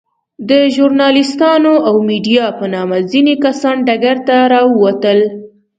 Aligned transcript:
د 0.49 0.51
ژورناليستانو 0.75 1.73
او 1.87 1.95
ميډيا 2.09 2.45
په 2.59 2.65
نامه 2.73 2.97
ځينې 3.11 3.33
کسان 3.45 3.77
ډګر 3.87 4.17
ته 4.27 4.35
راووتل. 4.51 5.19